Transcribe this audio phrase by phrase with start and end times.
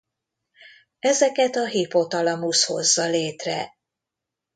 [0.99, 3.77] Ezeket a hipotalamusz hozza létre.